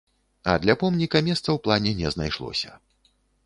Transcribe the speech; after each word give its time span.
А 0.53 0.55
для 0.63 0.75
помніка 0.83 1.21
месца 1.29 1.45
ў 1.51 1.57
плане 1.69 1.95
не 2.03 2.13
знайшлося. 2.17 2.69